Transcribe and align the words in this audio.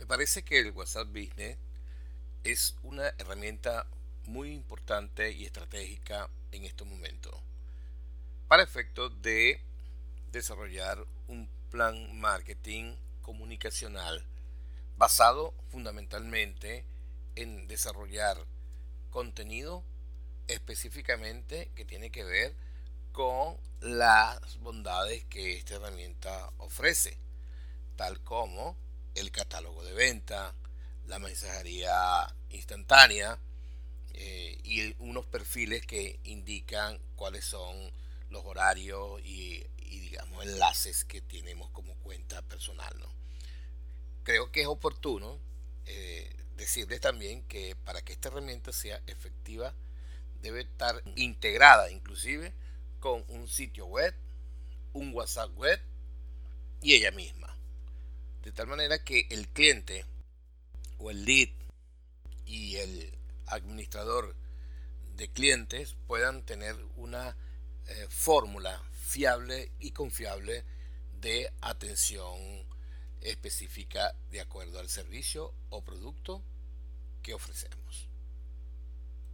Me 0.00 0.06
parece 0.06 0.42
que 0.42 0.58
el 0.58 0.70
WhatsApp 0.70 1.08
Business 1.08 1.58
es 2.42 2.74
una 2.82 3.08
herramienta 3.18 3.86
muy 4.24 4.50
importante 4.54 5.30
y 5.30 5.44
estratégica 5.44 6.30
en 6.52 6.64
estos 6.64 6.86
momentos 6.86 7.34
para 8.48 8.62
efecto 8.62 9.10
de 9.10 9.60
desarrollar 10.32 11.04
un 11.28 11.50
plan 11.70 12.18
marketing 12.18 12.96
comunicacional 13.20 14.24
basado 14.96 15.52
fundamentalmente 15.68 16.86
en 17.36 17.68
desarrollar 17.68 18.38
contenido 19.10 19.84
específicamente 20.46 21.70
que 21.74 21.84
tiene 21.84 22.10
que 22.10 22.24
ver 22.24 22.54
con 23.12 23.58
las 23.82 24.56
bondades 24.60 25.26
que 25.26 25.58
esta 25.58 25.74
herramienta 25.74 26.50
ofrece, 26.56 27.18
tal 27.96 28.18
como 28.22 28.78
el 29.14 29.30
catálogo 29.30 29.59
venta, 30.00 30.54
la 31.08 31.18
mensajería 31.18 32.34
instantánea 32.48 33.38
eh, 34.14 34.58
y 34.64 34.94
unos 34.98 35.26
perfiles 35.26 35.84
que 35.84 36.18
indican 36.24 36.98
cuáles 37.16 37.44
son 37.44 37.76
los 38.30 38.42
horarios 38.46 39.20
y, 39.22 39.62
digamos 39.76 40.42
enlaces 40.46 41.04
que 41.04 41.20
tenemos 41.20 41.68
como 41.72 41.94
cuenta 41.96 42.40
personal. 42.40 42.94
¿no? 42.98 43.12
Creo 44.22 44.50
que 44.50 44.62
es 44.62 44.68
oportuno 44.68 45.38
eh, 45.84 46.34
decirles 46.56 47.02
también 47.02 47.42
que 47.42 47.76
para 47.84 48.00
que 48.00 48.14
esta 48.14 48.28
herramienta 48.28 48.72
sea 48.72 49.02
efectiva 49.06 49.74
debe 50.40 50.62
estar 50.62 51.02
integrada 51.16 51.90
inclusive 51.90 52.54
con 53.00 53.22
un 53.28 53.48
sitio 53.48 53.84
web, 53.84 54.14
un 54.94 55.12
WhatsApp 55.12 55.50
web 55.58 55.78
y 56.80 56.94
ella 56.94 57.10
misma. 57.10 57.39
De 58.42 58.52
tal 58.52 58.66
manera 58.66 59.02
que 59.04 59.26
el 59.30 59.48
cliente 59.48 60.06
o 60.98 61.10
el 61.10 61.24
lead 61.24 61.50
y 62.46 62.76
el 62.76 63.12
administrador 63.46 64.34
de 65.16 65.28
clientes 65.28 65.96
puedan 66.06 66.44
tener 66.44 66.76
una 66.96 67.36
eh, 67.86 68.06
fórmula 68.08 68.82
fiable 68.92 69.72
y 69.78 69.90
confiable 69.90 70.64
de 71.20 71.52
atención 71.60 72.38
específica 73.20 74.14
de 74.30 74.40
acuerdo 74.40 74.78
al 74.78 74.88
servicio 74.88 75.52
o 75.68 75.82
producto 75.82 76.42
que 77.22 77.34
ofrecemos. 77.34 78.09